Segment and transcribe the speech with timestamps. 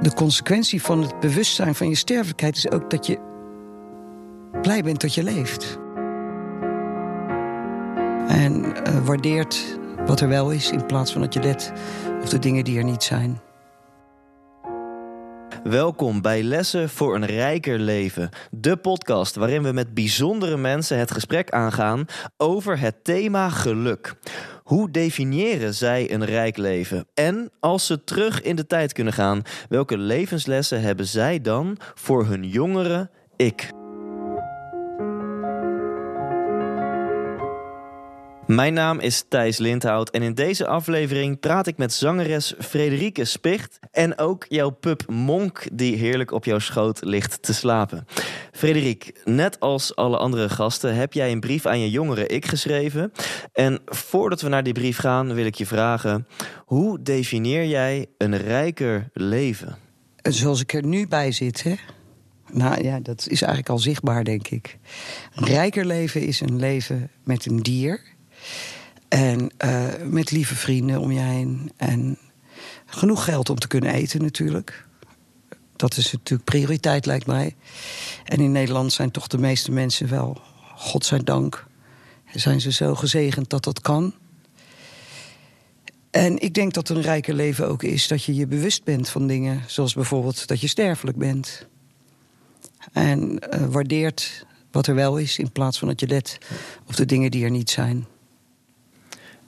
[0.00, 3.18] de consequentie van het bewustzijn van je sterfelijkheid is ook dat je
[4.62, 5.78] blij bent dat je leeft.
[8.28, 11.72] En uh, waardeert wat er wel is in plaats van dat je let
[12.22, 13.40] op de dingen die er niet zijn.
[15.62, 21.10] Welkom bij Lessen voor een Rijker Leven, de podcast waarin we met bijzondere mensen het
[21.10, 22.04] gesprek aangaan
[22.36, 24.14] over het thema geluk.
[24.68, 27.06] Hoe definiëren zij een rijk leven?
[27.14, 32.26] En als ze terug in de tijd kunnen gaan, welke levenslessen hebben zij dan voor
[32.26, 33.70] hun jongere ik?
[38.48, 43.78] Mijn naam is Thijs Lindhout en in deze aflevering praat ik met zangeres Frederike Spicht
[43.90, 48.06] en ook jouw pup Monk die heerlijk op jouw schoot ligt te slapen.
[48.52, 53.12] Frederik, net als alle andere gasten heb jij een brief aan je jongere ik geschreven.
[53.52, 56.26] En voordat we naar die brief gaan wil ik je vragen,
[56.64, 59.76] hoe definieer jij een rijker leven?
[60.22, 61.74] Zoals ik er nu bij zit, hè?
[62.52, 64.78] Nou ja, dat is eigenlijk al zichtbaar, denk ik.
[65.34, 68.16] Een rijker leven is een leven met een dier
[69.08, 71.72] en uh, met lieve vrienden om je heen.
[71.76, 72.18] En
[72.86, 74.86] genoeg geld om te kunnen eten natuurlijk.
[75.76, 77.56] Dat is natuurlijk prioriteit, lijkt mij.
[78.24, 80.40] En in Nederland zijn toch de meeste mensen wel,
[80.76, 81.66] godzijdank...
[82.34, 84.14] zijn ze zo gezegend dat dat kan.
[86.10, 89.26] En ik denk dat een rijker leven ook is dat je je bewust bent van
[89.26, 89.62] dingen...
[89.66, 91.66] zoals bijvoorbeeld dat je sterfelijk bent.
[92.92, 96.38] En uh, waardeert wat er wel is in plaats van dat je let
[96.86, 98.06] op de dingen die er niet zijn.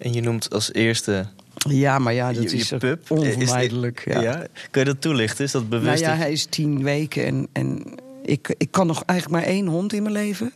[0.01, 1.27] En je noemt als eerste.
[1.69, 3.11] Ja, maar ja, dat is pup.
[3.11, 4.03] onvermijdelijk.
[4.05, 4.21] ja.
[4.21, 4.47] ja.
[4.71, 5.45] Kun je dat toelichten?
[5.45, 6.03] Is dat bewust?
[6.03, 7.85] Nou ja, hij is tien weken en, en
[8.23, 10.53] ik, ik kan nog eigenlijk maar één hond in mijn leven.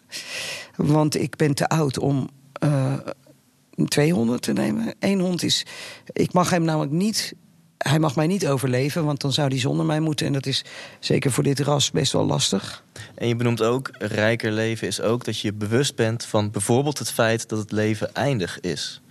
[0.77, 2.28] Want ik ben te oud om
[2.64, 2.95] uh,
[3.89, 4.95] twee honden te nemen.
[4.98, 5.67] Eén hond is.
[6.12, 7.34] Ik mag hem namelijk niet.
[7.79, 10.27] Hij mag mij niet overleven, want dan zou hij zonder mij moeten.
[10.27, 10.64] En dat is
[11.01, 12.84] zeker voor dit ras best wel lastig.
[13.14, 17.11] En je benoemt ook, rijker leven is ook dat je bewust bent van bijvoorbeeld het
[17.11, 19.02] feit dat het leven eindig is.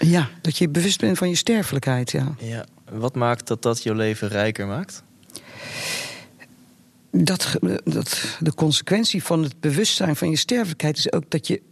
[0.00, 2.34] Ja, dat je bewust bent van je sterfelijkheid, ja.
[2.38, 2.64] ja.
[2.90, 5.02] Wat maakt dat dat jouw leven rijker maakt?
[7.10, 11.62] Dat, dat de consequentie van het bewustzijn van je sterfelijkheid is ook dat je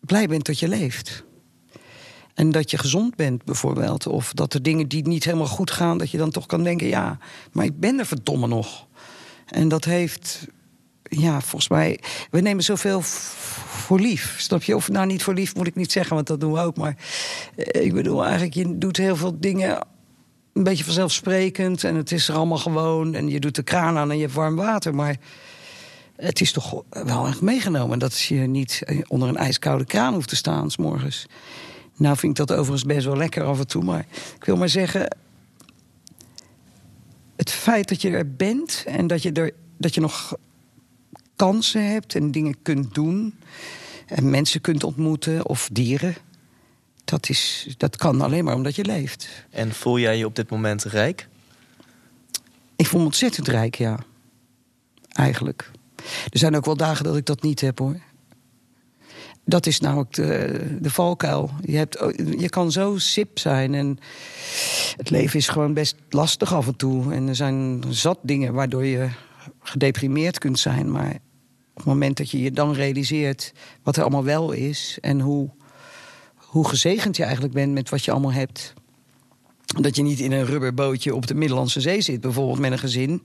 [0.00, 1.24] blij bent dat je leeft.
[2.34, 4.06] En dat je gezond bent, bijvoorbeeld.
[4.06, 6.86] Of dat er dingen die niet helemaal goed gaan, dat je dan toch kan denken:
[6.86, 7.18] ja,
[7.52, 8.86] maar ik ben er verdomme nog.
[9.46, 10.46] En dat heeft,
[11.20, 12.00] ja, volgens mij.
[12.30, 14.34] We nemen zoveel voor lief.
[14.38, 14.76] Snap je?
[14.76, 16.76] Of nou niet voor lief moet ik niet zeggen, want dat doen we ook.
[16.76, 16.96] Maar
[17.56, 19.86] eh, ik bedoel, eigenlijk, je doet heel veel dingen
[20.52, 21.84] een beetje vanzelfsprekend.
[21.84, 23.14] En het is er allemaal gewoon.
[23.14, 24.94] En je doet de kraan aan en je hebt warm water.
[24.94, 25.16] Maar
[26.16, 30.36] het is toch wel echt meegenomen dat je niet onder een ijskoude kraan hoeft te
[30.36, 31.26] staan s morgens.
[31.96, 33.84] Nou vind ik dat overigens best wel lekker af en toe.
[33.84, 35.16] Maar ik wil maar zeggen.
[37.36, 40.36] Het feit dat je er bent en dat je, er, dat je nog
[41.36, 43.38] kansen hebt en dingen kunt doen.
[44.06, 46.16] En mensen kunt ontmoeten of dieren.
[47.04, 49.28] Dat, is, dat kan alleen maar omdat je leeft.
[49.50, 51.28] En voel jij je op dit moment rijk?
[52.76, 53.98] Ik voel me ontzettend rijk, ja.
[55.08, 55.70] Eigenlijk.
[56.28, 58.00] Er zijn ook wel dagen dat ik dat niet heb hoor.
[59.44, 61.50] Dat is namelijk de, de valkuil.
[61.62, 61.98] Je, hebt,
[62.38, 63.98] je kan zo sip zijn en
[64.96, 67.12] het leven is gewoon best lastig af en toe.
[67.12, 69.08] En er zijn zat dingen waardoor je
[69.62, 70.90] gedeprimeerd kunt zijn.
[70.90, 71.18] Maar
[71.74, 73.52] op het moment dat je je dan realiseert
[73.82, 75.50] wat er allemaal wel is en hoe,
[76.34, 78.72] hoe gezegend je eigenlijk bent met wat je allemaal hebt.
[79.80, 83.22] Dat je niet in een rubberbootje op de Middellandse Zee zit, bijvoorbeeld met een gezin.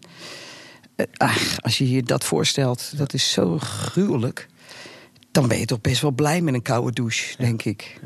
[0.95, 4.47] Eh, ach, als je je dat voorstelt, dat is zo gruwelijk.
[5.31, 7.99] Dan ben je toch best wel blij met een koude douche, denk ik.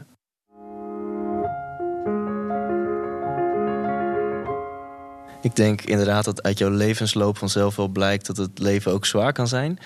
[5.42, 9.34] Ik denk inderdaad dat uit jouw levensloop vanzelf wel blijkt dat het leven ook zwaar
[9.34, 9.80] kan zijn.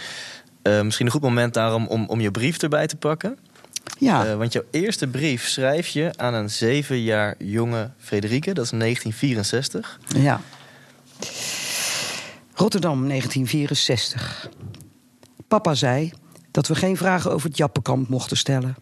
[0.68, 3.38] Uh, misschien een goed moment daarom om, om je brief erbij te pakken.
[4.00, 4.26] Ja.
[4.26, 8.54] Uh, want jouw eerste brief schrijf je aan een zeven jaar jonge Frederike.
[8.54, 10.00] Dat is 1964.
[10.08, 10.42] Ja.
[12.54, 14.50] Rotterdam, 1964.
[15.48, 16.12] Papa zei
[16.52, 18.76] dat we geen vragen over het Jappenkamp mochten stellen.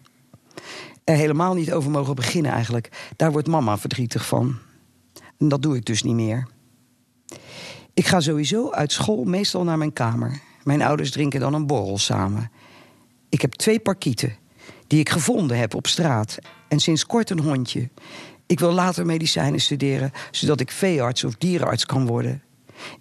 [1.04, 3.12] Er helemaal niet over mogen beginnen eigenlijk.
[3.16, 4.58] Daar wordt mama verdrietig van.
[5.38, 6.48] En dat doe ik dus niet meer.
[7.94, 10.42] Ik ga sowieso uit school meestal naar mijn kamer.
[10.66, 12.52] Mijn ouders drinken dan een borrel samen.
[13.30, 14.36] Ik heb twee parkieten
[14.88, 16.38] die ik gevonden heb op straat.
[16.68, 17.90] En sinds kort een hondje.
[18.46, 22.44] Ik wil later medicijnen studeren, zodat ik veearts of dierenarts kan worden.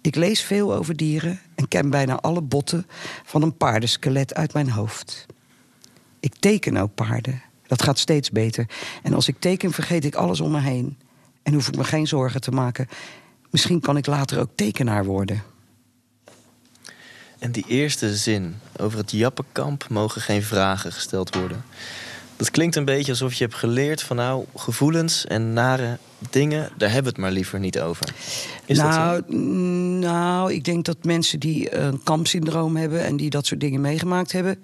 [0.01, 2.87] Ik lees veel over dieren en ken bijna alle botten
[3.23, 5.25] van een paardenskelet uit mijn hoofd.
[6.19, 7.41] Ik teken ook paarden.
[7.67, 8.69] Dat gaat steeds beter.
[9.03, 10.97] En als ik teken, vergeet ik alles om me heen.
[11.43, 12.87] En hoef ik me geen zorgen te maken
[13.55, 15.43] misschien kan ik later ook tekenaar worden.
[17.39, 21.63] En die eerste zin over het Jappenkamp mogen geen vragen gesteld worden.
[22.37, 25.97] Dat klinkt een beetje alsof je hebt geleerd van nou, gevoelens en nare
[26.29, 28.13] dingen, daar hebben we het maar liever niet over.
[28.67, 29.37] Nou, zo?
[29.99, 34.31] nou, ik denk dat mensen die een kampsyndroom hebben en die dat soort dingen meegemaakt
[34.31, 34.63] hebben,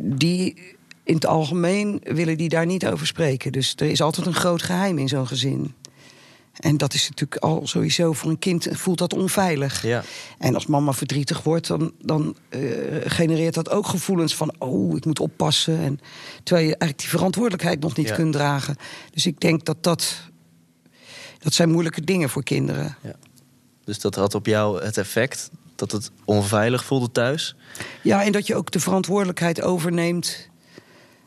[0.00, 3.52] die in het algemeen willen die daar niet over spreken.
[3.52, 5.74] Dus er is altijd een groot geheim in zo'n gezin.
[6.52, 9.82] En dat is natuurlijk al sowieso voor een kind voelt dat onveilig.
[9.82, 10.02] Ja.
[10.38, 12.60] En als mama verdrietig wordt, dan, dan eh,
[13.04, 15.78] genereert dat ook gevoelens van: oh, ik moet oppassen.
[15.78, 16.00] En,
[16.42, 18.14] terwijl je eigenlijk die verantwoordelijkheid nog niet Ja.
[18.14, 18.76] kunt dragen.
[19.10, 20.30] Dus ik denk dat dat.
[21.38, 22.96] Dat zijn moeilijke dingen voor kinderen.
[23.84, 27.56] Dus dat had op jou het effect dat het onveilig voelde thuis.
[28.02, 30.48] Ja, en dat je ook de verantwoordelijkheid overneemt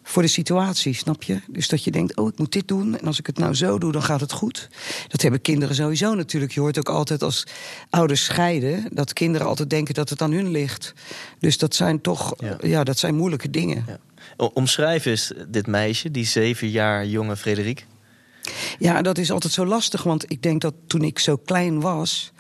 [0.08, 1.40] voor de situatie, snap je?
[1.48, 3.00] Dus dat je denkt, oh, ik moet dit doen.
[3.00, 4.70] En als ik het nou zo doe, dan gaat het goed.
[5.08, 6.52] Dat hebben kinderen sowieso natuurlijk.
[6.52, 7.44] Je hoort ook altijd als
[7.90, 8.88] ouders scheiden...
[8.92, 10.94] dat kinderen altijd denken dat het aan hun ligt.
[11.40, 12.58] Dus dat zijn toch, Ja.
[12.62, 13.86] ja, dat zijn moeilijke dingen.
[13.88, 14.00] Ja.
[14.54, 17.86] Omschrijf eens dit meisje, die zeven jaar jonge Frederik.
[18.80, 22.32] Ja, dat is altijd zo lastig, want ik denk dat toen ik zo klein was...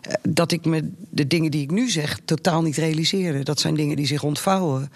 [0.00, 3.42] eh, dat ik me de dingen die ik nu zeg totaal niet realiseerde.
[3.42, 4.92] Dat zijn dingen die zich ontvouwen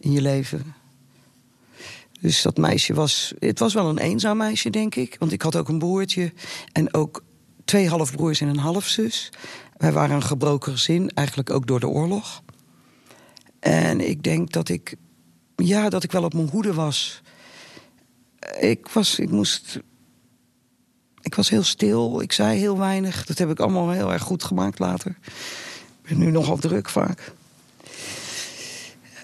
[0.00, 0.74] in je leven.
[2.22, 3.32] Dus dat meisje was...
[3.38, 5.16] Het was wel een eenzaam meisje, denk ik.
[5.18, 6.32] Want ik had ook een broertje
[6.72, 7.22] en ook
[7.64, 9.30] twee halfbroers en een halfzus.
[9.76, 12.42] Wij waren een gebroken gezin, eigenlijk ook door de oorlog.
[13.60, 14.94] En ik denk dat ik...
[15.56, 17.22] Ja, dat ik wel op mijn hoede was.
[18.60, 19.18] Ik was...
[19.18, 19.80] Ik moest
[21.22, 23.26] ik was heel stil, ik zei heel weinig.
[23.26, 25.18] Dat heb ik allemaal heel erg goed gemaakt later.
[26.02, 27.32] Ik ben nu nogal druk vaak.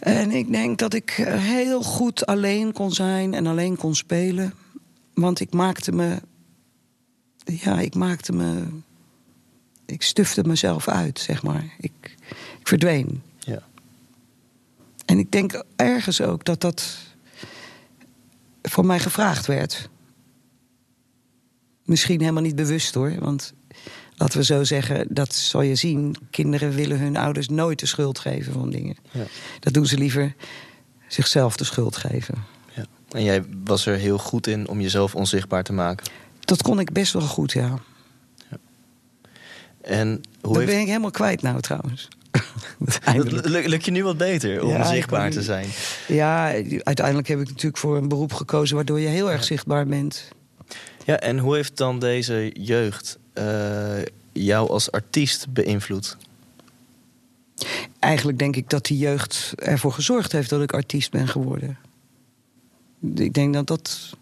[0.01, 4.55] En ik denk dat ik heel goed alleen kon zijn en alleen kon spelen.
[5.15, 6.21] Want ik maakte me.
[7.45, 8.65] Ja, ik maakte me.
[9.87, 11.65] Ik stufte mezelf uit, zeg maar.
[11.79, 12.17] Ik, ik
[12.63, 13.23] verdween.
[13.39, 13.63] Ja.
[15.05, 16.99] En ik denk ergens ook dat dat
[18.63, 19.89] voor mij gevraagd werd.
[21.85, 23.15] Misschien helemaal niet bewust hoor.
[23.19, 23.53] Want
[24.19, 26.17] laten we zo zeggen, dat zal je zien.
[26.31, 28.97] Kinderen willen hun ouders nooit de schuld geven van dingen.
[29.11, 29.25] Ja.
[29.61, 30.35] Dat doen ze liever
[31.09, 32.35] zichzelf de schuld geven.
[32.75, 32.85] Ja.
[33.11, 36.07] En jij was er heel goed in om jezelf onzichtbaar te maken.
[36.41, 37.79] Dat kon ik best wel goed, ja.
[39.81, 40.67] En hoe dat heeft...
[40.67, 42.09] ben ik helemaal kwijt nou trouwens.
[43.69, 45.69] Lukt je nu wat beter om Ja, zichtbaar te zijn?
[46.09, 46.45] Ja,
[46.83, 48.77] uiteindelijk heb ik natuurlijk voor een beroep gekozen...
[48.77, 50.29] waardoor je heel erg zichtbaar bent.
[51.05, 53.19] Ja, en hoe heeft dan deze jeugd
[54.33, 56.17] jou als artiest beïnvloed?
[57.99, 60.51] Eigenlijk denk ik dat die jeugd ervoor gezorgd heeft...
[60.51, 61.79] dat ik artiest ben geworden.
[63.15, 64.17] Ik denk dat dat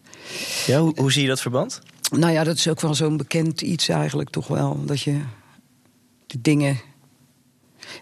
[0.67, 1.81] Ja, hoe, hoe zie je dat verband?
[2.11, 4.85] Nou ja, dat is ook wel zo'n bekend iets eigenlijk toch wel.
[4.85, 5.21] Dat je
[6.27, 6.81] de dingen...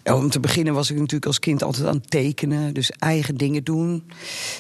[0.02, 2.74] Ja, om te beginnen was ik natuurlijk als kind altijd aan het tekenen.
[2.74, 4.10] Dus eigen dingen doen.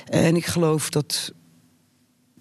[0.04, 1.32] En ik geloof dat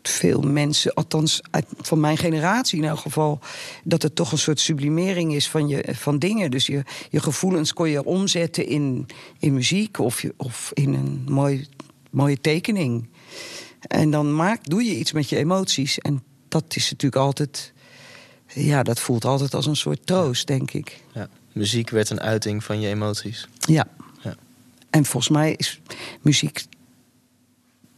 [0.10, 3.40] veel mensen, althans uit, van mijn generatie in elk geval...
[3.84, 6.52] dat het toch een soort sublimering is van, je, van dingen.
[6.52, 9.08] Dus je, je gevoelens kon je omzetten in,
[9.40, 11.68] in muziek of, je, of in een mooi,
[12.10, 13.10] mooie tekening.
[13.88, 16.00] En dan maak, doe je iets met je emoties.
[16.00, 17.74] En dat is natuurlijk altijd...
[18.48, 21.02] Ja, dat voelt altijd als een soort troost, denk ik.
[21.14, 21.30] Ja.
[21.52, 23.48] Muziek werd een uiting van je emoties.
[23.60, 23.88] Ja.
[24.22, 24.36] Ja.
[24.90, 25.80] En volgens mij is
[26.22, 26.66] muziek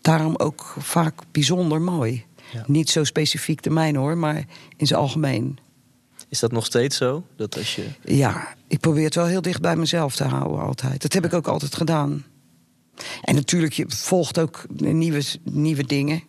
[0.06, 2.26] daarom ook vaak bijzonder mooi.
[2.52, 2.64] Ja.
[2.68, 4.46] Niet zo specifiek de mijne hoor, maar
[4.78, 5.58] in zijn algemeen.
[6.30, 7.26] Is dat nog steeds zo?
[7.36, 7.86] Dat als je...
[8.04, 11.02] Ja, ik probeer het wel heel dicht bij mezelf te houden altijd.
[11.02, 12.26] Dat heb ik ook altijd gedaan.
[13.22, 16.24] En natuurlijk, je volgt ook nieuwe, nieuwe dingen.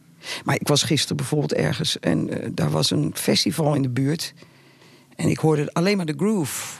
[0.44, 4.34] Maar ik was gisteren bijvoorbeeld ergens en eh, daar was een festival in de buurt.
[5.16, 6.78] En ik hoorde alleen maar de groove.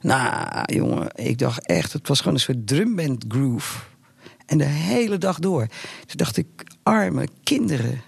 [0.00, 3.78] Nou, jongen, ik dacht echt, het was gewoon een soort drumband groove.
[4.52, 5.66] En de hele dag door.
[6.06, 6.46] Toen dacht ik,
[6.82, 8.00] arme kinderen.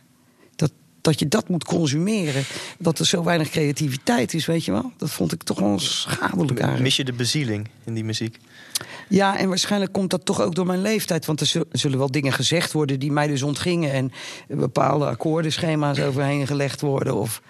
[0.56, 2.44] Dat, dat je dat moet consumeren.
[2.78, 4.92] Dat er zo weinig creativiteit is, weet je wel.
[4.96, 6.80] Dat vond ik toch wel schadelijk eigenlijk.
[6.82, 8.38] Mis je de bezieling in die muziek?
[9.08, 11.26] Ja, en waarschijnlijk komt dat toch ook door mijn leeftijd.
[11.26, 13.92] Want er zul- zullen wel dingen gezegd worden die mij dus ontgingen.
[13.92, 14.12] En
[14.48, 17.14] bepaalde akkoordenschema's overheen gelegd worden.
[17.14, 17.42] Of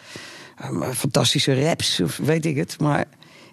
[0.56, 2.80] eh, fantastische raps, of weet ik het.
[2.80, 3.04] Maar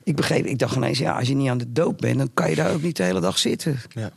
[0.04, 2.18] ik begreep, ik dacht ineens, ja, als je niet aan de doop bent...
[2.18, 3.80] dan kan je daar ook niet de hele dag zitten.
[3.90, 4.12] Ja.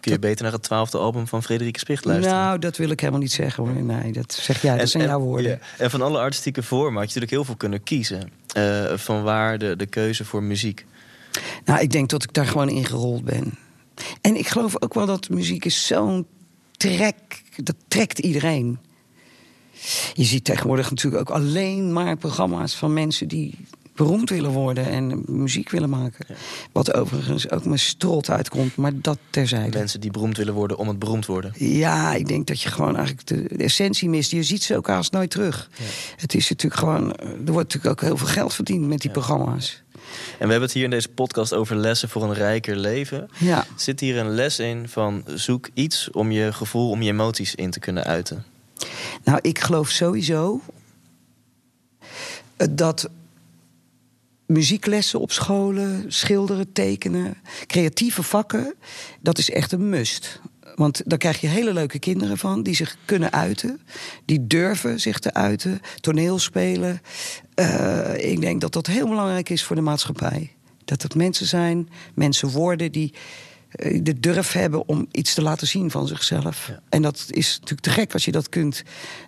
[0.00, 2.38] Kun je beter naar het twaalfde album van Frederik Spicht luisteren?
[2.38, 3.82] Nou, dat wil ik helemaal niet zeggen hoor.
[3.82, 5.50] Nee, dat zeg jij, dat zijn jouw woorden.
[5.50, 8.30] ja, en van alle artistieke vormen had je natuurlijk heel veel kunnen kiezen.
[8.52, 10.86] Eh, van waar de, de keuze voor muziek.
[11.64, 13.54] Nou, ik denk dat ik daar gewoon ingerold ben.
[14.20, 16.26] En ik geloof ook wel dat muziek is zo'n
[16.76, 17.42] trek.
[17.56, 18.78] Dat trekt iedereen.
[20.14, 23.54] Je ziet tegenwoordig natuurlijk ook alleen maar programma's van mensen die
[24.04, 26.26] beroemd willen worden en muziek willen maken.
[26.72, 29.78] Wat overigens ook mijn strot uitkomt, maar dat terzijde.
[29.78, 31.52] Mensen die beroemd willen worden om het beroemd worden.
[31.56, 34.30] Ja, ik denk dat je gewoon eigenlijk de, essentie mist.
[34.30, 35.70] Je ziet ze ook haast nooit terug.
[36.16, 37.16] Het is natuurlijk gewoon.
[37.16, 39.82] Er wordt natuurlijk ook heel veel geld verdiend met die programma's.
[40.38, 43.28] En we hebben het hier in deze podcast over lessen voor een rijker leven.
[43.38, 43.66] Ja.
[43.76, 47.70] Zit hier een les in van zoek iets om je gevoel, om je emoties in
[47.70, 48.44] te kunnen uiten?
[49.24, 50.60] Nou, ik geloof sowieso
[52.70, 53.08] dat
[54.50, 58.74] muzieklessen op scholen, schilderen, tekenen, creatieve vakken,
[59.20, 60.40] dat is echt een must.
[60.74, 63.80] Want daar krijg je hele leuke kinderen van die zich kunnen uiten,
[64.24, 67.00] die durven zich te uiten, toneel spelen.
[67.54, 70.52] Uh, ik denk dat dat heel belangrijk is voor de maatschappij.
[70.84, 73.14] Dat het mensen zijn, mensen worden die
[73.76, 76.66] uh, de durf hebben om iets te laten zien van zichzelf.
[76.68, 76.82] Ja.
[76.88, 78.82] En dat is natuurlijk te gek als je dat kunt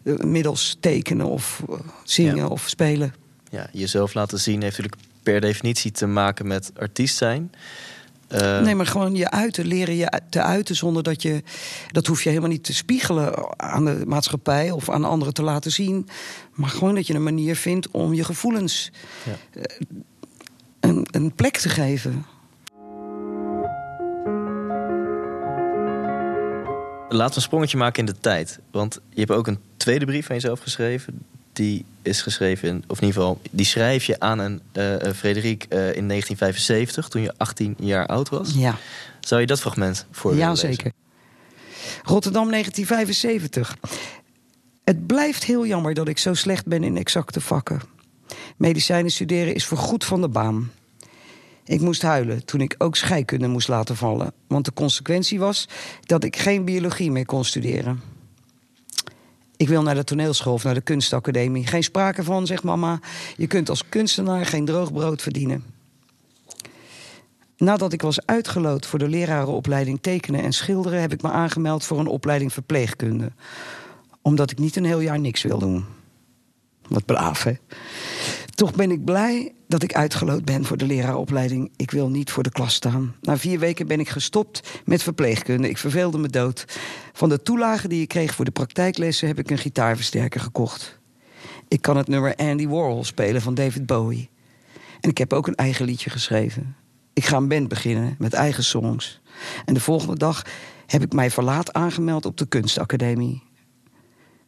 [0.05, 1.62] uh, middels tekenen of
[2.05, 2.47] zingen ja.
[2.47, 3.14] of spelen.
[3.50, 7.52] Ja, jezelf laten zien heeft natuurlijk per definitie te maken met artiest zijn.
[8.29, 8.61] Uh...
[8.61, 11.43] Nee, maar gewoon je uiten, leren je te uiten zonder dat je.
[11.91, 15.73] Dat hoef je helemaal niet te spiegelen aan de maatschappij of aan anderen te laten
[15.73, 16.09] zien.
[16.52, 18.91] Maar gewoon dat je een manier vindt om je gevoelens
[19.25, 19.61] ja.
[19.61, 19.62] uh,
[20.81, 22.26] een, een plek te geven.
[27.09, 28.59] Laten we een sprongetje maken in de tijd.
[28.71, 31.23] Want je hebt ook een tweede brief aan jezelf geschreven
[31.53, 35.79] die is geschreven, of in ieder geval, die schrijf je aan een uh, Frederik uh,
[35.79, 38.53] in 1975, toen je 18 jaar oud was.
[38.55, 38.77] Ja.
[39.21, 40.93] Zou je dat fragment voor Ja, zeker.
[42.03, 43.77] Rotterdam 1975.
[44.85, 47.81] Het blijft heel jammer dat ik zo slecht ben in exacte vakken.
[48.57, 50.71] Medicijnen studeren is voorgoed van de baan.
[51.65, 54.33] Ik moest huilen toen ik ook scheikunde moest laten vallen.
[54.47, 55.69] Want de consequentie was
[56.01, 58.01] dat ik geen biologie meer kon studeren.
[59.62, 61.66] Ik wil naar de toneelschool of naar de kunstacademie.
[61.66, 63.00] Geen sprake van, zegt mama.
[63.37, 65.64] Je kunt als kunstenaar geen droog brood verdienen.
[67.57, 71.99] Nadat ik was uitgeloot voor de lerarenopleiding tekenen en schilderen, heb ik me aangemeld voor
[71.99, 73.33] een opleiding verpleegkunde.
[74.23, 75.85] Omdat ik niet een heel jaar niks wil doen.
[76.88, 77.52] Wat braaf, hè?
[78.55, 81.73] Toch ben ik blij dat ik uitgeloot ben voor de leraaropleiding.
[81.77, 83.15] Ik wil niet voor de klas staan.
[83.21, 85.69] Na vier weken ben ik gestopt met verpleegkunde.
[85.69, 86.65] Ik verveelde me dood.
[87.13, 90.99] Van de toelagen die ik kreeg voor de praktijklessen heb ik een gitaarversterker gekocht.
[91.69, 94.31] Ik kan het nummer Andy Warhol spelen van David Bowie.
[95.01, 96.77] En ik heb ook een eigen liedje geschreven.
[97.13, 99.21] Ik ga een band beginnen met eigen songs.
[99.65, 100.43] En de volgende dag
[100.87, 103.43] heb ik mij verlaat aangemeld op de kunstacademie.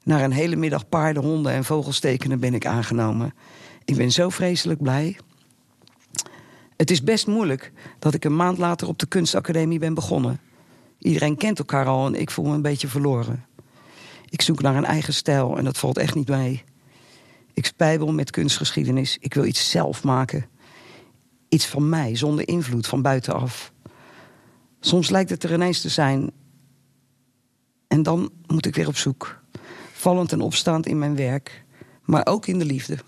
[0.03, 3.35] Na een hele middag paarden, honden en vogelstekenen ben ik aangenomen.
[3.85, 5.17] Ik ben zo vreselijk blij.
[6.77, 10.41] Het is best moeilijk dat ik een maand later op de kunstacademie ben begonnen.
[10.99, 13.45] Iedereen kent elkaar al en ik voel me een beetje verloren.
[14.29, 16.65] Ik zoek naar een eigen stijl en dat valt echt niet mee.
[17.53, 19.17] Ik spijbel met kunstgeschiedenis.
[19.21, 20.47] Ik wil iets zelf maken.
[21.49, 23.73] Iets van mij, zonder invloed van buitenaf.
[24.81, 26.31] Soms lijkt het er ineens te zijn.
[27.89, 29.43] En dan moet ik weer op zoek.
[29.93, 31.65] Vallend en opstaand in mijn werk,
[32.03, 32.99] maar ook in de liefde.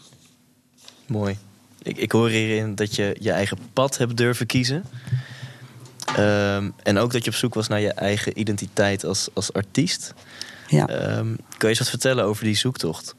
[1.06, 1.38] Mooi.
[1.82, 4.84] Ik, ik hoor hierin dat je je eigen pad hebt durven kiezen.
[6.18, 10.14] Um, en ook dat je op zoek was naar je eigen identiteit als, als artiest.
[10.68, 11.16] Ja.
[11.18, 13.14] Um, kun je eens wat vertellen over die zoektocht?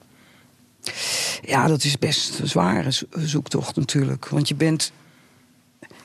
[1.42, 4.28] Ja, dat is best een zware zoektocht natuurlijk.
[4.28, 4.92] Want je bent.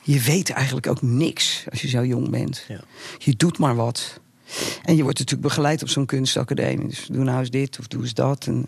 [0.01, 2.65] Je weet eigenlijk ook niks als je zo jong bent.
[2.67, 2.79] Ja.
[3.17, 4.19] Je doet maar wat.
[4.83, 6.87] En je wordt natuurlijk begeleid op zo'n kunstacademie.
[6.87, 8.47] Dus doe nou eens dit of doe eens dat.
[8.47, 8.67] En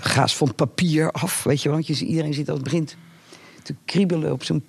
[0.00, 1.78] ga eens van papier af, weet je wel.
[1.78, 2.96] Want je, iedereen zit al het begint
[3.62, 4.64] te kriebelen op zo'n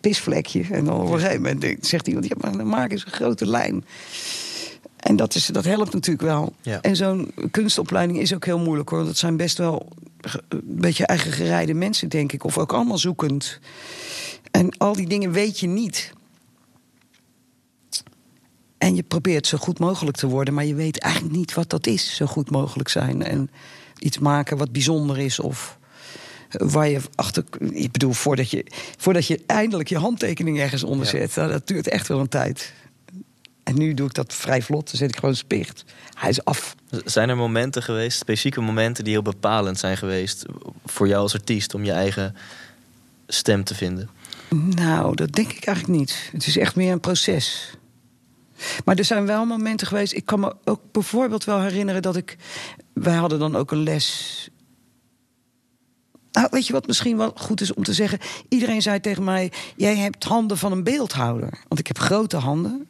[0.00, 0.64] pisvlekje.
[0.70, 2.26] En dan op een gegeven moment zegt iemand...
[2.26, 3.84] ja, maar dan maak eens een grote lijn.
[4.96, 6.52] En dat, is, dat helpt natuurlijk wel.
[6.62, 6.80] Ja.
[6.80, 9.04] En zo'n kunstopleiding is ook heel moeilijk hoor.
[9.04, 9.88] Dat zijn best wel
[10.48, 12.44] een beetje eigen gerijde mensen, denk ik.
[12.44, 13.60] Of ook allemaal zoekend.
[14.50, 16.12] En al die dingen weet je niet.
[18.78, 21.86] En je probeert zo goed mogelijk te worden, maar je weet eigenlijk niet wat dat
[21.86, 23.22] is, zo goed mogelijk zijn.
[23.22, 23.50] En
[23.98, 25.78] iets maken wat bijzonder is of
[26.50, 27.44] waar je achter.
[27.70, 31.46] Ik bedoel, voordat je, voordat je eindelijk je handtekening ergens onder zet, ja.
[31.46, 32.72] dat duurt echt wel een tijd.
[33.62, 35.84] En nu doe ik dat vrij vlot, dan zet ik gewoon spicht.
[36.14, 36.74] Hij is af.
[37.04, 40.44] Zijn er momenten geweest, specifieke momenten die heel bepalend zijn geweest
[40.86, 42.36] voor jou als artiest om je eigen
[43.26, 44.08] stem te vinden?
[44.50, 46.30] Nou, dat denk ik eigenlijk niet.
[46.32, 47.76] Het is echt meer een proces.
[48.84, 50.12] Maar er zijn wel momenten geweest.
[50.12, 52.36] Ik kan me ook bijvoorbeeld wel herinneren dat ik.
[53.02, 54.48] Wij hadden dan ook een les.
[56.32, 58.18] Nou, weet je wat misschien wel goed is om te zeggen?
[58.48, 61.58] Iedereen zei tegen mij: Jij hebt handen van een beeldhouder.
[61.68, 62.88] Want ik heb grote handen.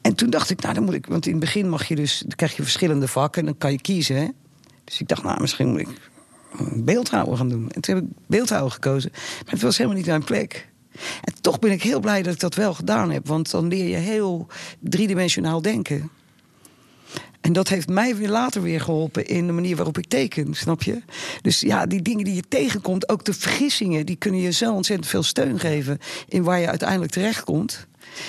[0.00, 1.06] En toen dacht ik, nou dan moet ik.
[1.06, 2.18] Want in het begin mag je dus.
[2.18, 4.34] Dan krijg je verschillende vakken en dan kan je kiezen.
[4.84, 6.10] Dus ik dacht, nou misschien moet ik
[6.84, 7.70] beeldhouwer gaan doen.
[7.70, 9.10] En toen heb ik beeldhouwer gekozen.
[9.12, 10.68] Maar het was helemaal niet mijn plek.
[11.24, 13.26] En toch ben ik heel blij dat ik dat wel gedaan heb.
[13.26, 14.46] Want dan leer je heel
[14.80, 16.10] driedimensionaal denken.
[17.40, 20.82] En dat heeft mij weer later weer geholpen in de manier waarop ik teken, snap
[20.82, 21.02] je?
[21.42, 25.08] Dus ja, die dingen die je tegenkomt, ook de vergissingen, die kunnen je zo ontzettend
[25.08, 27.86] veel steun geven in waar je uiteindelijk terechtkomt.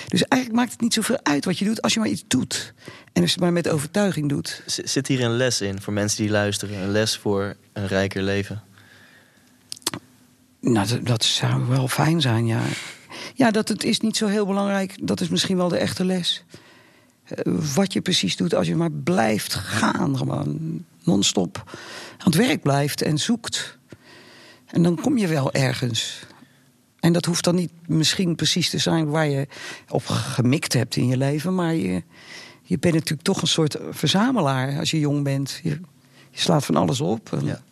[0.08, 2.74] Dus eigenlijk maakt het niet zoveel uit wat je doet als je maar iets doet.
[3.12, 4.62] En als je het maar met overtuiging doet.
[4.66, 6.78] Zit hier een les in voor mensen die luisteren?
[6.78, 8.62] Een les voor een rijker leven?
[10.60, 12.60] Nou, dat, dat zou wel fijn zijn, ja.
[13.34, 14.94] Ja, dat het is niet zo heel belangrijk.
[15.00, 16.44] Dat is misschien wel de echte les.
[17.34, 20.16] Eh, wat je precies doet als je maar blijft gaan.
[20.16, 21.62] Gewoon non-stop
[22.18, 23.78] aan het werk blijft en zoekt.
[24.66, 26.26] En dan kom je wel ergens.
[27.00, 29.46] En dat hoeft dan niet misschien precies te zijn waar je
[29.88, 31.54] op gemikt hebt in je leven.
[31.54, 32.02] Maar je,
[32.62, 35.60] je bent natuurlijk toch een soort verzamelaar als je jong bent.
[35.62, 35.80] Je,
[36.32, 37.32] slaat van alles op.
[37.32, 37.62] En, ja.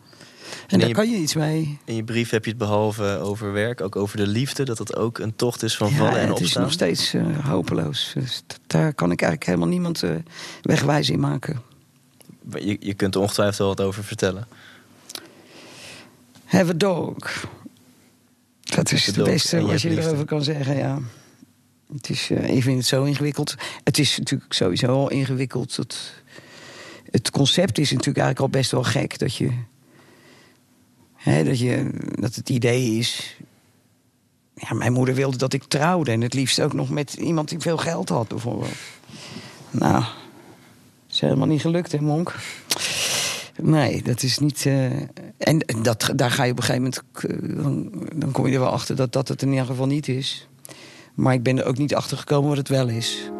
[0.67, 1.79] En, daar kan je iets mee.
[1.85, 4.63] In je brief heb je het behalve over werk, ook over de liefde.
[4.63, 6.33] Dat dat ook een tocht is van vallen en opstaan.
[6.33, 8.11] het is nog steeds uh, hopeloos.
[8.13, 10.11] Dus daar kan ik eigenlijk helemaal niemand uh,
[10.61, 11.61] wegwijs in maken.
[12.49, 14.47] Je, je kunt er ongetwijfeld wel wat over vertellen.
[16.45, 17.47] Have a dog.
[18.61, 20.99] Dat is het beste wat je erover kan zeggen, ja.
[21.93, 23.55] Het is, uh, ik vind het zo ingewikkeld.
[23.83, 25.75] Het is natuurlijk sowieso al ingewikkeld.
[25.75, 26.13] Het,
[27.11, 29.19] het concept is natuurlijk eigenlijk al best wel gek.
[29.19, 29.51] Dat, je,
[31.23, 33.37] dat, je, dat het idee is...
[34.53, 36.11] Ja, mijn moeder wilde dat ik trouwde.
[36.11, 38.77] En het liefst ook nog met iemand die veel geld had, bijvoorbeeld.
[39.71, 40.03] Nou,
[41.09, 42.35] is helemaal niet gelukt, hè, Monk?
[43.61, 44.65] Nee, dat is niet.
[44.65, 44.85] Uh,
[45.37, 47.63] en dat, daar ga je op een gegeven moment.
[47.63, 50.47] Dan, dan, kom je er wel achter dat dat het in ieder geval niet is.
[51.13, 53.31] Maar ik ben er ook niet achter gekomen wat het wel is.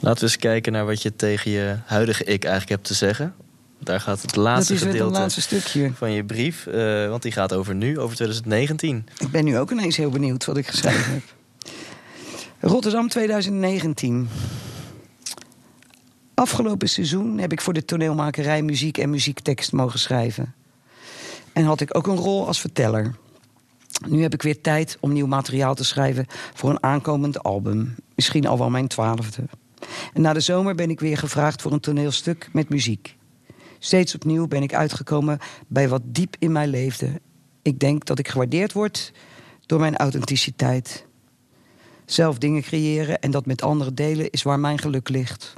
[0.00, 3.34] Laten we eens kijken naar wat je tegen je huidige ik eigenlijk hebt te zeggen.
[3.78, 5.90] Daar gaat het laatste dat is gedeelte laatste stukje.
[5.94, 6.66] van je brief.
[6.66, 9.06] Uh, want die gaat over nu, over 2019.
[9.18, 11.22] Ik ben nu ook ineens heel benieuwd wat ik geschreven heb.
[12.70, 14.28] Rotterdam 2019.
[16.34, 20.54] Afgelopen seizoen heb ik voor de toneelmakerij muziek en muziektekst mogen schrijven.
[21.52, 23.14] En had ik ook een rol als verteller.
[24.08, 27.94] Nu heb ik weer tijd om nieuw materiaal te schrijven voor een aankomend album.
[28.14, 29.42] Misschien al wel mijn twaalfde.
[30.12, 33.16] En na de zomer ben ik weer gevraagd voor een toneelstuk met muziek.
[33.78, 37.20] Steeds opnieuw ben ik uitgekomen bij wat diep in mij leefde.
[37.62, 39.12] Ik denk dat ik gewaardeerd word
[39.66, 41.06] door mijn authenticiteit.
[42.04, 45.54] Zelf dingen creëren en dat met anderen delen is waar mijn geluk ligt.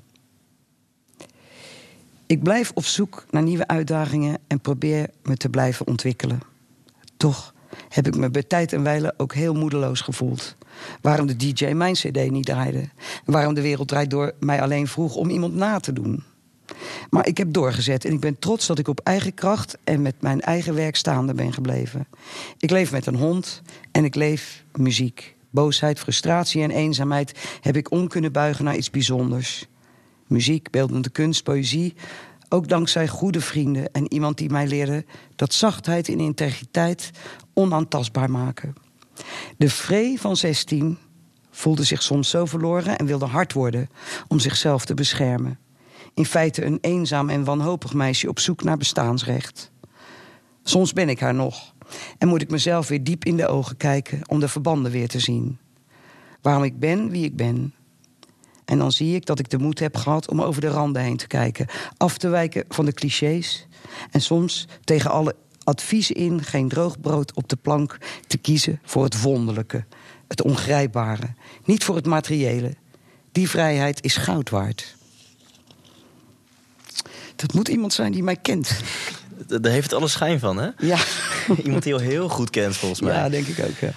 [2.27, 6.41] Ik blijf op zoek naar nieuwe uitdagingen en probeer me te blijven ontwikkelen.
[7.17, 7.55] Toch
[7.89, 10.57] heb ik me bij tijd en wijle ook heel moedeloos gevoeld.
[11.01, 12.89] Waarom de DJ mijn CD niet draaide.
[13.25, 16.23] Waarom de wereld draait door mij alleen vroeg om iemand na te doen.
[17.11, 20.15] Maar ik heb doorgezet en ik ben trots dat ik op eigen kracht en met
[20.21, 22.07] mijn eigen werk staande ben gebleven.
[22.59, 25.35] Ik leef met een hond en ik leef muziek.
[25.51, 29.67] Boosheid, frustratie en eenzaamheid heb ik om kunnen buigen naar iets bijzonders
[30.27, 31.95] muziek, beeldende kunst, poëzie.
[32.49, 35.05] Ook dankzij goede vrienden en iemand die mij leerde
[35.37, 37.11] dat zachtheid en integriteit
[37.55, 38.75] onaantastbaar maken.
[39.57, 40.99] De Vree van 16
[41.51, 43.91] voelde zich soms zo verloren en wilde hard worden
[44.29, 45.59] om zichzelf te beschermen.
[46.15, 49.71] In feite een eenzaam en wanhopig meisje op zoek naar bestaansrecht.
[50.63, 51.75] Soms ben ik haar nog
[52.19, 55.21] en moet ik mezelf weer diep in de ogen kijken om de verbanden weer te
[55.21, 55.59] zien.
[56.41, 57.75] Waarom ik ben wie ik ben,
[58.65, 61.17] en dan zie ik dat ik de moed heb gehad om over de randen heen
[61.17, 61.67] te kijken.
[61.97, 63.67] Af te wijken van de clichés.
[64.11, 69.05] En soms tegen alle adviezen in geen droog brood op de plank te kiezen voor
[69.05, 69.85] het wonderlijke,
[70.29, 71.35] het ongrijpbare.
[71.65, 72.75] Niet voor het materiële.
[73.33, 74.95] Die vrijheid is goud waard.
[77.37, 78.81] Dat moet iemand zijn die mij kent.
[79.47, 80.69] Daar heeft het alle schijn van, hè?
[80.79, 80.99] Ja.
[81.65, 83.15] Iemand die heel heel goed kent, volgens mij.
[83.15, 83.93] Ja, denk ik ook, ja.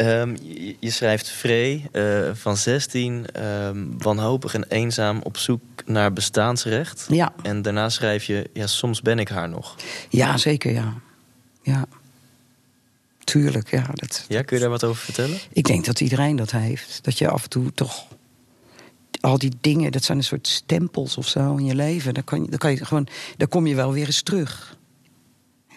[0.00, 0.36] Um,
[0.78, 7.06] je, schrijft Vree uh, van 16, um, ehm, wanhopig en eenzaam op zoek naar bestaansrecht.
[7.08, 7.32] Ja.
[7.42, 9.76] En daarna schrijf je, ja, soms ben ik haar nog.
[10.08, 10.94] Ja, zeker, ja.
[11.62, 11.86] Ja.
[13.24, 13.86] Tuurlijk, ja.
[13.94, 15.38] Dat, ja, kun je daar wat over vertellen?
[15.52, 16.98] Ik denk dat iedereen dat heeft.
[17.02, 18.06] Dat je af en toe toch...
[19.20, 22.14] Al die dingen, dat zijn een soort stempels of zo in je leven.
[22.14, 24.78] Daar, kan je, daar, kan je gewoon, daar kom je wel weer eens terug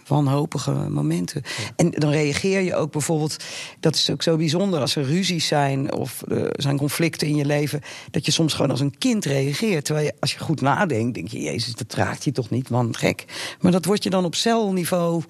[0.07, 1.41] wanhopige momenten.
[1.75, 3.43] En dan reageer je ook bijvoorbeeld,
[3.79, 7.45] dat is ook zo bijzonder als er ruzies zijn of er zijn conflicten in je
[7.45, 9.85] leven, dat je soms gewoon als een kind reageert.
[9.85, 12.95] Terwijl je, als je goed nadenkt, denk je, Jezus, dat raakt je toch niet, man,
[12.95, 13.25] gek.
[13.61, 15.23] Maar dat wordt je dan op celniveau,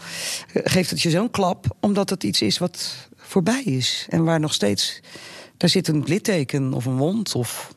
[0.53, 4.39] eh, geeft het je zo'n klap, omdat het iets is wat voorbij is en waar
[4.39, 4.99] nog steeds,
[5.57, 7.75] daar zit een litteken of een wond of.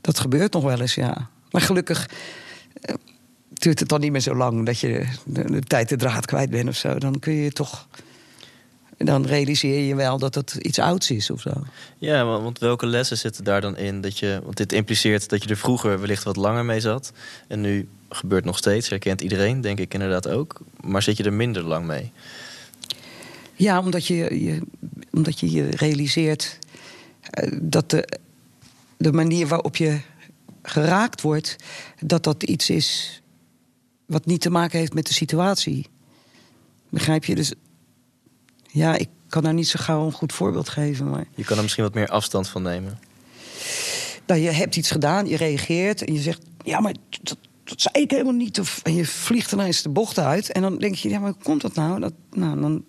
[0.00, 1.28] Dat gebeurt nog wel eens, ja.
[1.50, 2.08] Maar gelukkig
[3.64, 6.50] duurt het dan niet meer zo lang dat je de, de tijd de draad kwijt
[6.50, 6.98] bent of zo.
[6.98, 7.88] Dan kun je toch.
[8.98, 11.50] Dan realiseer je wel dat het iets ouds is of zo.
[11.98, 14.00] Ja, want welke lessen zitten daar dan in?
[14.00, 17.12] Dat je, want dit impliceert dat je er vroeger wellicht wat langer mee zat.
[17.48, 20.60] En nu gebeurt nog steeds, herkent iedereen, denk ik inderdaad ook.
[20.80, 22.12] Maar zit je er minder lang mee?
[23.54, 24.62] Ja, omdat je je,
[25.12, 26.58] omdat je, je realiseert
[27.20, 28.18] eh, dat de,
[28.96, 30.00] de manier waarop je
[30.62, 31.56] geraakt wordt,
[32.00, 33.22] dat dat iets is
[34.06, 35.86] wat niet te maken heeft met de situatie.
[36.88, 37.34] Begrijp je?
[37.34, 37.52] Dus
[38.70, 41.10] ja, ik kan daar niet zo gauw een goed voorbeeld geven.
[41.10, 41.26] Maar...
[41.34, 42.98] Je kan er misschien wat meer afstand van nemen.
[44.26, 48.04] Nou, je hebt iets gedaan, je reageert en je zegt: Ja, maar dat, dat zei
[48.04, 48.60] ik helemaal niet.
[48.60, 50.52] Of, en je vliegt ineens de bocht uit.
[50.52, 52.00] En dan denk je: Ja, maar hoe komt dat nou?
[52.00, 52.84] Dat, nou dan,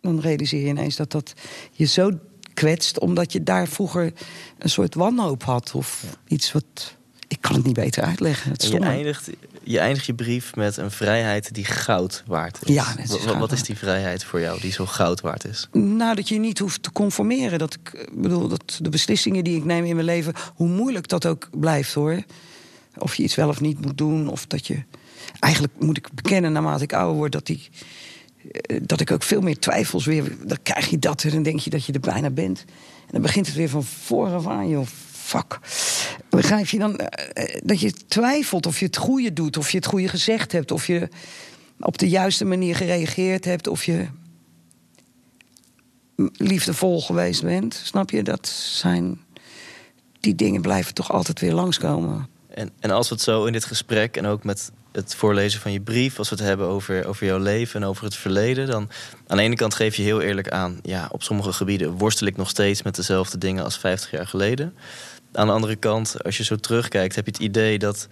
[0.00, 1.32] dan realiseer je ineens dat dat
[1.72, 2.10] je zo
[2.54, 4.12] kwetst, omdat je daar vroeger
[4.58, 5.72] een soort wanhoop had.
[5.74, 6.94] Of iets wat.
[7.28, 8.50] Ik kan het niet beter uitleggen.
[8.50, 9.30] Het je, eindigt,
[9.66, 12.74] je eindigt je brief met een vrijheid die goud waard is.
[12.74, 15.68] Ja, is wat, wat is die vrijheid voor jou die zo goud waard is?
[15.72, 17.58] Nou, dat je niet hoeft te conformeren.
[17.58, 21.26] Dat ik bedoel, dat de beslissingen die ik neem in mijn leven, hoe moeilijk dat
[21.26, 22.22] ook blijft hoor.
[22.98, 24.28] Of je iets wel of niet moet doen.
[24.28, 24.82] Of dat je.
[25.38, 27.68] Eigenlijk moet ik bekennen, naarmate ik ouder word, dat die
[28.52, 30.32] eh, dat ik ook veel meer twijfels weer.
[30.44, 32.64] Dan krijg je dat en dan denk je dat je er bijna bent.
[33.06, 34.86] En dan begint het weer van vooraf aan, joh.
[35.26, 35.58] Fuck.
[36.28, 37.06] Begrijp je dan uh,
[37.62, 40.86] dat je twijfelt of je het goede doet, of je het goede gezegd hebt, of
[40.86, 41.08] je
[41.80, 44.06] op de juiste manier gereageerd hebt, of je
[46.36, 47.80] liefdevol geweest bent?
[47.84, 48.22] Snap je?
[48.22, 49.20] Dat zijn.
[50.20, 52.28] Die dingen blijven toch altijd weer langskomen.
[52.48, 55.72] En, en als we het zo in dit gesprek en ook met het voorlezen van
[55.72, 58.88] je brief, als we het hebben over, over jouw leven en over het verleden, dan
[59.26, 62.36] aan de ene kant geef je heel eerlijk aan, ja, op sommige gebieden worstel ik
[62.36, 64.74] nog steeds met dezelfde dingen als 50 jaar geleden.
[65.36, 68.08] Aan de andere kant, als je zo terugkijkt, heb je het idee dat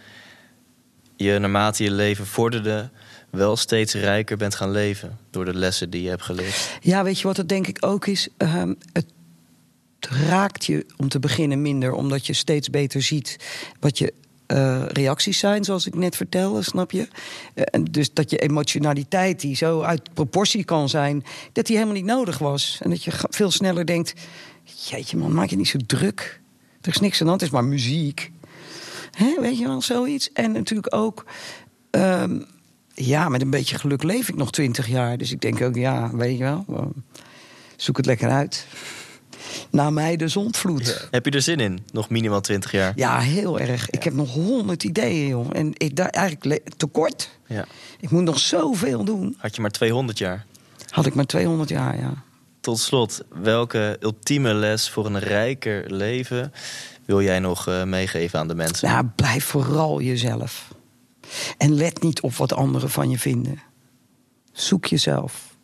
[1.17, 2.91] je naarmate je leven vorderde,
[3.31, 6.79] wel steeds rijker bent gaan leven door de lessen die je hebt geleerd.
[6.81, 8.29] Ja, weet je wat het denk ik ook is?
[8.39, 9.07] Uh, het
[10.29, 13.37] raakt je om te beginnen minder, omdat je steeds beter ziet
[13.81, 14.13] wat je
[14.47, 17.09] uh, reacties zijn, zoals ik net vertelde, snap je?
[17.55, 22.05] Uh, dus dat je emotionaliteit, die zo uit proportie kan zijn, dat die helemaal niet
[22.05, 22.79] nodig was.
[22.83, 24.15] En dat je veel sneller denkt:
[24.89, 26.43] jeetje man, maak je niet zo druk.
[26.85, 28.31] Er is niks aan de hand, het is maar muziek.
[29.11, 30.33] Hè, weet je wel, zoiets.
[30.33, 31.25] En natuurlijk ook.
[31.91, 32.47] Um,
[32.95, 35.19] ja, met een beetje geluk leef ik nog twintig jaar.
[35.19, 36.93] Dus ik denk ook, ja, weet je wel,
[37.77, 38.67] zoek het lekker uit
[39.71, 41.09] na mij de zondvloed.
[41.11, 41.79] Heb je er zin in?
[41.93, 42.93] Nog minimaal 20 jaar?
[42.97, 43.91] Ja, heel erg.
[43.91, 45.47] Ik heb nog honderd ideeën, joh.
[45.53, 47.31] En ik daar eigenlijk tekort.
[47.47, 47.65] Ja.
[48.01, 49.37] Ik moet nog zoveel doen.
[49.39, 50.47] Had je maar 200 jaar?
[50.89, 52.15] Had ik maar 200 jaar, ja.
[52.65, 56.53] Tot slot, welke ultieme les voor een rijker leven
[57.05, 58.89] wil jij nog uh, meegeven aan de mensen?
[58.89, 60.75] Nou, blijf vooral jezelf.
[61.59, 63.63] En let niet op wat anderen van je vinden.
[64.53, 65.57] Zoek jezelf.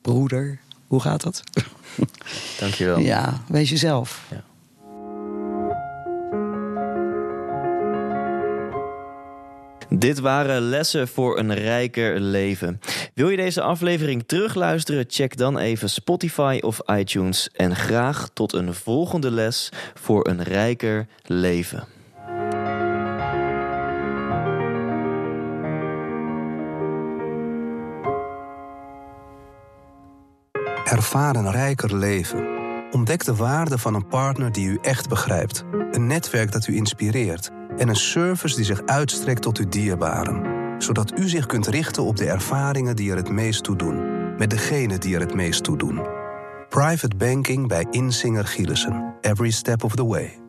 [0.00, 1.42] Broeder, hoe gaat dat?
[2.60, 2.98] Dankjewel.
[2.98, 4.26] Ja, wees jezelf.
[4.30, 4.44] Ja.
[10.02, 12.80] Dit waren lessen voor een rijker leven.
[13.14, 15.04] Wil je deze aflevering terugluisteren?
[15.08, 17.48] Check dan even Spotify of iTunes.
[17.52, 21.84] En graag tot een volgende les voor een rijker leven.
[30.84, 32.46] Ervaar een rijker leven.
[32.90, 35.64] Ontdek de waarde van een partner die u echt begrijpt.
[35.90, 37.50] Een netwerk dat u inspireert.
[37.78, 40.60] En een service die zich uitstrekt tot uw dierbaren.
[40.82, 43.96] Zodat u zich kunt richten op de ervaringen die er het meest toe doen.
[44.36, 46.00] Met degene die er het meest toe doen.
[46.68, 49.14] Private banking bij Insinger Gielissen.
[49.20, 50.41] Every step of the way.